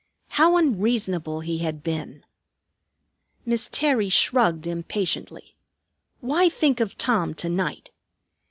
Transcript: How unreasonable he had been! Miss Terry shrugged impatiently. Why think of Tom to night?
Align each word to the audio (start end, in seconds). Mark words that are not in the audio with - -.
How 0.29 0.57
unreasonable 0.57 1.41
he 1.41 1.59
had 1.59 1.83
been! 1.83 2.25
Miss 3.45 3.69
Terry 3.71 4.09
shrugged 4.09 4.65
impatiently. 4.65 5.55
Why 6.21 6.49
think 6.49 6.79
of 6.79 6.97
Tom 6.97 7.35
to 7.35 7.49
night? 7.49 7.91